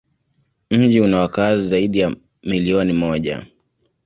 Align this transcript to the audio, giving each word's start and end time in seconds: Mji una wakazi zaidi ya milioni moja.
Mji 0.69 1.01
una 1.01 1.19
wakazi 1.19 1.67
zaidi 1.67 1.99
ya 1.99 2.15
milioni 2.43 2.93
moja. 2.93 3.45